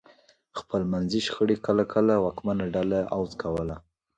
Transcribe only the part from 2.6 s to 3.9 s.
ډله عوض کوله.